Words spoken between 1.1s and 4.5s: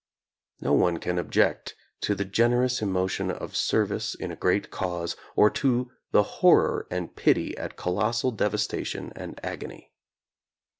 object to the generous emotions of service in a